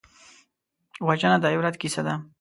وژنه 1.07 1.37
د 1.41 1.45
عبرت 1.53 1.75
کیسه 1.81 2.01
ده 2.07 2.13